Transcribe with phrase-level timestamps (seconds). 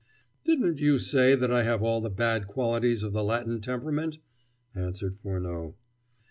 [0.43, 4.17] "Didn't you say that I have all the bad qualities of the Latin temperament?"
[4.73, 5.75] answered Furneaux.